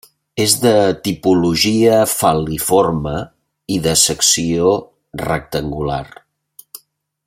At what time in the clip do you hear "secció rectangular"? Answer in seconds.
4.07-6.05